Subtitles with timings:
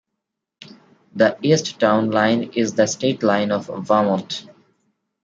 [1.13, 4.47] The east town line is the state line of Vermont.